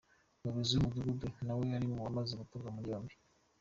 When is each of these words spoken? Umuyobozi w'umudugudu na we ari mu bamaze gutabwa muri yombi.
Umuyobozi 0.35 0.73
w'umudugudu 0.75 1.27
na 1.45 1.53
we 1.57 1.63
ari 1.77 1.87
mu 1.91 1.99
bamaze 2.05 2.33
gutabwa 2.41 2.69
muri 2.75 2.91
yombi. 2.93 3.15